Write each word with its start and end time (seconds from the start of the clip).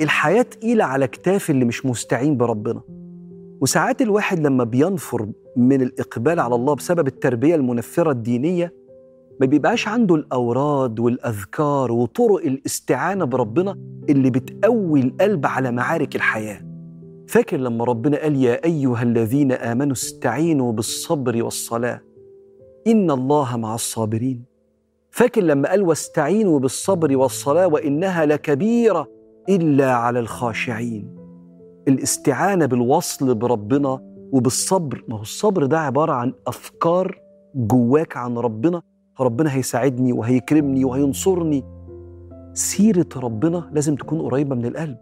الحياة 0.00 0.42
تقيلة 0.42 0.84
على 0.84 1.06
كتاف 1.08 1.50
اللي 1.50 1.64
مش 1.64 1.86
مستعين 1.86 2.36
بربنا. 2.36 2.80
وساعات 3.60 4.02
الواحد 4.02 4.38
لما 4.38 4.64
بينفر 4.64 5.28
من 5.56 5.82
الإقبال 5.82 6.40
على 6.40 6.54
الله 6.54 6.74
بسبب 6.74 7.06
التربية 7.06 7.54
المنفرة 7.54 8.10
الدينية 8.10 8.74
ما 9.40 9.46
بيبقاش 9.46 9.88
عنده 9.88 10.14
الأوراد 10.14 11.00
والأذكار 11.00 11.92
وطرق 11.92 12.36
الاستعانة 12.46 13.24
بربنا 13.24 13.78
اللي 14.08 14.30
بتقوي 14.30 15.00
القلب 15.00 15.46
على 15.46 15.70
معارك 15.72 16.16
الحياة. 16.16 16.60
فاكر 17.28 17.56
لما 17.56 17.84
ربنا 17.84 18.22
قال 18.22 18.36
يا 18.36 18.64
أيها 18.64 19.02
الذين 19.02 19.52
آمنوا 19.52 19.92
استعينوا 19.92 20.72
بالصبر 20.72 21.42
والصلاة؟ 21.42 22.00
إن 22.86 23.10
الله 23.10 23.56
مع 23.56 23.74
الصابرين. 23.74 24.44
فاكر 25.10 25.40
لما 25.40 25.68
قال 25.70 25.82
واستعينوا 25.82 26.58
بالصبر 26.58 27.16
والصلاة 27.16 27.66
وإنها 27.66 28.26
لكبيرة؟ 28.26 29.15
إلا 29.48 29.94
على 29.94 30.18
الخاشعين. 30.18 31.16
الاستعانة 31.88 32.66
بالوصل 32.66 33.34
بربنا 33.34 34.00
وبالصبر 34.32 35.04
ما 35.08 35.16
هو 35.16 35.22
الصبر 35.22 35.66
ده 35.66 35.80
عبارة 35.80 36.12
عن 36.12 36.32
أفكار 36.46 37.20
جواك 37.54 38.16
عن 38.16 38.38
ربنا. 38.38 38.82
ربنا 39.20 39.54
هيساعدني 39.54 40.12
وهيكرمني 40.12 40.84
وهينصرني. 40.84 41.64
سيرة 42.54 43.08
ربنا 43.16 43.70
لازم 43.72 43.94
تكون 43.94 44.20
قريبة 44.22 44.54
من 44.54 44.66
القلب. 44.66 44.98